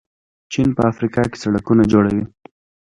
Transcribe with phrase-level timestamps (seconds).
[0.51, 2.25] چین په افریقا کې سړکونه جوړوي.